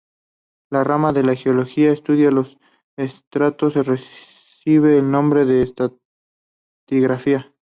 La 0.71 0.83
rama 0.83 1.13
de 1.13 1.21
la 1.21 1.35
geología 1.35 1.89
que 1.89 1.93
estudia 1.93 2.31
los 2.31 2.57
estratos 2.97 3.75
recibe 3.75 4.97
el 4.97 5.11
nombre 5.11 5.45
de 5.45 5.61
estratigrafía. 5.61 7.53